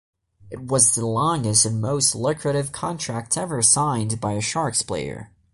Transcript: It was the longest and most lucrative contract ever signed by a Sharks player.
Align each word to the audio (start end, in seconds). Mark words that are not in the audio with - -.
It 0.49 0.61
was 0.63 0.95
the 0.95 1.05
longest 1.05 1.63
and 1.63 1.79
most 1.79 2.15
lucrative 2.15 2.71
contract 2.71 3.37
ever 3.37 3.61
signed 3.61 4.19
by 4.19 4.31
a 4.31 4.41
Sharks 4.41 4.81
player. 4.81 5.29